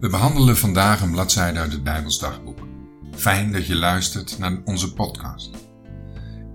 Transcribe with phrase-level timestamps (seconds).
[0.00, 2.58] We behandelen vandaag een bladzijde uit het Bijbelsdagboek.
[3.16, 5.50] Fijn dat je luistert naar onze podcast.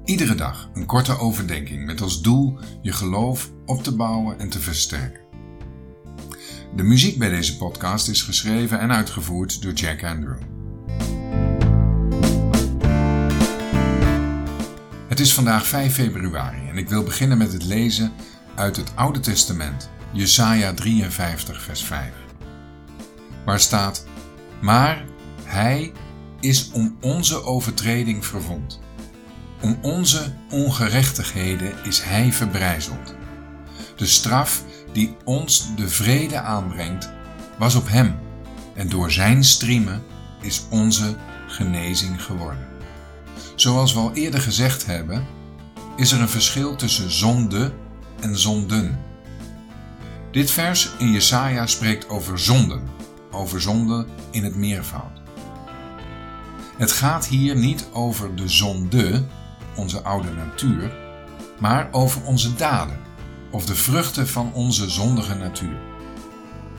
[0.06, 4.60] Iedere dag een korte overdenking met als doel je geloof op te bouwen en te
[4.60, 5.22] versterken.
[6.76, 10.42] De muziek bij deze podcast is geschreven en uitgevoerd door Jack Andrew.
[15.08, 18.12] Het is vandaag 5 februari en ik wil beginnen met het lezen
[18.56, 22.25] uit het Oude Testament, Jesaja 53, vers 5
[23.46, 24.06] waar staat:
[24.62, 25.06] Maar
[25.44, 25.92] hij
[26.40, 28.80] is om onze overtreding verwond.
[29.62, 33.16] Om onze ongerechtigheden is hij verbrijzeld.
[33.96, 34.64] De straf
[34.94, 37.10] die ons de vrede aanbrengt,
[37.58, 38.20] was op hem,
[38.74, 40.04] en door zijn striemen
[40.42, 41.16] is onze
[41.48, 42.68] genezing geworden.
[43.56, 45.26] Zoals we al eerder gezegd hebben,
[45.96, 47.74] is er een verschil tussen zonde
[48.22, 49.00] en zonden.
[50.32, 52.84] Dit vers in Jesaja spreekt over zonden,
[53.36, 55.22] over zonde in het meervoud.
[56.78, 59.26] Het gaat hier niet over de zonde,
[59.76, 60.92] onze oude natuur,
[61.60, 63.00] maar over onze daden
[63.52, 65.78] of de vruchten van onze zondige natuur.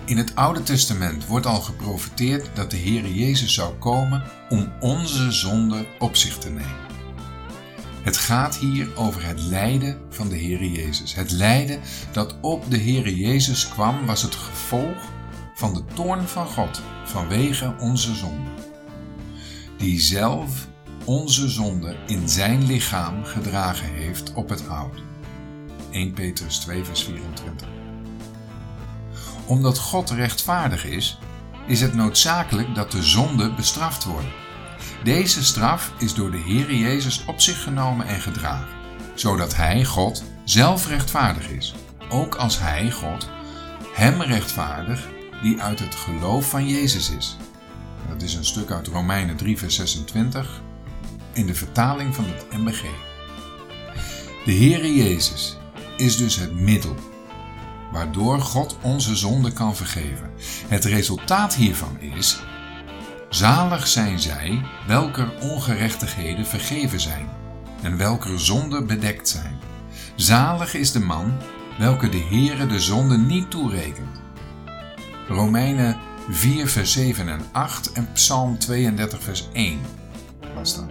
[0.05, 5.33] In het Oude Testament wordt al geprofiteerd dat de Heer Jezus zou komen om onze
[5.33, 6.84] zonde op zich te nemen.
[8.03, 11.15] Het gaat hier over het lijden van de Heer Jezus.
[11.15, 11.81] Het lijden
[12.12, 15.15] dat op de Heer Jezus kwam was het gevolg
[15.57, 18.51] van de toorn van God vanwege onze zonde,
[19.77, 20.67] die zelf
[21.05, 25.03] onze zonde in zijn lichaam gedragen heeft op het hout.
[25.91, 27.69] 1 Petrus 2 vers 24
[29.47, 31.19] Omdat God rechtvaardig is,
[31.67, 34.33] is het noodzakelijk dat de zonde bestraft worden.
[35.05, 38.75] Deze straf is door de Heer Jezus op zich genomen en gedragen,
[39.15, 41.75] zodat Hij, God, zelf rechtvaardig is,
[42.09, 43.29] ook als Hij, God,
[43.95, 47.37] Hem rechtvaardig die uit het geloof van Jezus is.
[48.09, 50.62] Dat is een stuk uit Romeinen 3, vers 26
[51.33, 52.83] in de vertaling van het MBG.
[54.44, 55.56] De Heere Jezus
[55.97, 56.97] is dus het middel
[57.93, 60.31] waardoor God onze zonde kan vergeven.
[60.69, 62.41] Het resultaat hiervan is:
[63.28, 67.28] zalig zijn zij welker ongerechtigheden vergeven zijn
[67.83, 69.59] en welker zonden bedekt zijn.
[70.15, 71.33] Zalig is de man
[71.78, 74.25] welke de Heere de zonde niet toerekent.
[75.28, 75.97] Romeinen
[76.28, 79.81] 4, vers 7 en 8 en Psalm 32, vers 1
[80.54, 80.91] was dat.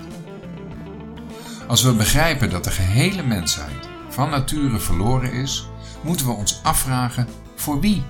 [1.67, 5.69] Als we begrijpen dat de gehele mensheid van nature verloren is,
[6.01, 8.03] moeten we ons afvragen voor wie?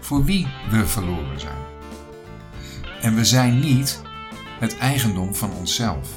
[0.00, 1.68] Voor wie we verloren zijn.
[3.00, 4.00] En we zijn niet
[4.58, 6.08] het eigendom van onszelf,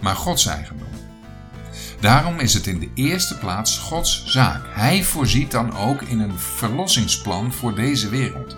[0.00, 0.97] maar Gods eigendom.
[2.00, 4.62] Daarom is het in de eerste plaats Gods zaak.
[4.68, 8.56] Hij voorziet dan ook in een verlossingsplan voor deze wereld.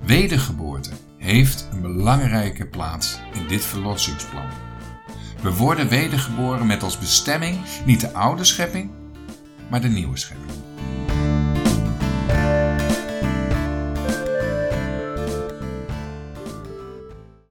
[0.00, 4.48] Wedergeboorte heeft een belangrijke plaats in dit verlossingsplan.
[5.42, 8.90] We worden wedergeboren met als bestemming niet de oude schepping,
[9.70, 10.73] maar de nieuwe schepping.